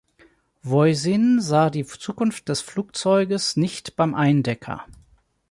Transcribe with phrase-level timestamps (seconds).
[0.63, 4.83] Voisin sah die Zukunft des Flugzeuges nicht beim Eindecker.